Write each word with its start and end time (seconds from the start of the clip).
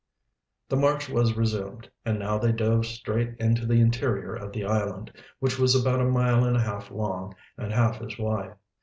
The 0.67 0.77
march 0.77 1.09
was 1.09 1.37
resumed, 1.37 1.87
and 2.03 2.17
now 2.17 2.39
they 2.39 2.51
dove 2.51 2.87
straight 2.87 3.35
into 3.39 3.67
the 3.67 3.79
interior 3.79 4.33
of 4.33 4.51
the 4.51 4.65
island, 4.65 5.11
which 5.37 5.59
was 5.59 5.75
about 5.79 6.01
a 6.01 6.05
mile 6.09 6.43
and 6.43 6.57
a 6.57 6.63
half 6.63 6.89
long 6.89 7.35
and 7.55 7.71
half 7.71 8.01
as 8.01 8.17
wide. 8.17 8.55